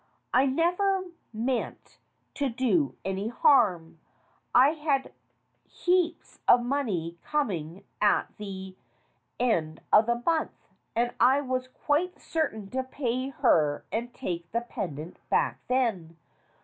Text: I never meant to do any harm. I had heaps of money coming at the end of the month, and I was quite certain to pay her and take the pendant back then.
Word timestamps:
I 0.33 0.47
never 0.47 1.03
meant 1.31 1.99
to 2.33 2.49
do 2.49 2.95
any 3.05 3.27
harm. 3.27 3.99
I 4.55 4.69
had 4.69 5.13
heaps 5.63 6.39
of 6.47 6.63
money 6.63 7.19
coming 7.21 7.83
at 8.01 8.35
the 8.37 8.75
end 9.39 9.79
of 9.93 10.07
the 10.07 10.23
month, 10.25 10.57
and 10.95 11.13
I 11.19 11.41
was 11.41 11.67
quite 11.67 12.19
certain 12.19 12.67
to 12.71 12.81
pay 12.81 13.29
her 13.29 13.85
and 13.91 14.11
take 14.11 14.51
the 14.51 14.61
pendant 14.61 15.19
back 15.29 15.59
then. 15.67 16.17